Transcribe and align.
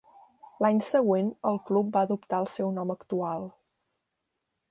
L'any 0.65 0.79
següent 0.87 1.27
el 1.49 1.59
club 1.67 1.91
va 1.97 2.03
adoptar 2.09 2.39
el 2.45 2.49
seu 2.55 2.73
nom 2.79 2.93
actual. 2.97 3.49